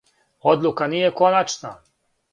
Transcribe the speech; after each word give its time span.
Одлука 0.51 0.87
није 0.95 1.13
коначна. 1.21 1.75